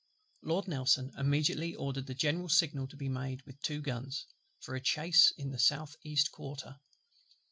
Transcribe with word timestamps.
Lord 0.41 0.67
NELSON 0.67 1.11
immediately 1.15 1.75
ordered 1.75 2.07
the 2.07 2.15
general 2.15 2.49
signal 2.49 2.87
to 2.87 2.97
be 2.97 3.07
made, 3.07 3.43
with 3.45 3.61
two 3.61 3.81
guns, 3.83 4.25
for 4.59 4.73
a 4.73 4.81
chace 4.81 5.31
in 5.37 5.51
the 5.51 5.59
south 5.59 5.95
east 6.03 6.31
quarter. 6.31 6.79